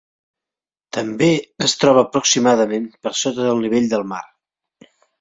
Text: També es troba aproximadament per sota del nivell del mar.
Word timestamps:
També 0.97 1.27
es 1.67 1.77
troba 1.83 2.05
aproximadament 2.05 2.91
per 3.05 3.15
sota 3.23 3.49
del 3.51 3.65
nivell 3.67 3.91
del 3.97 4.11
mar. 4.17 4.27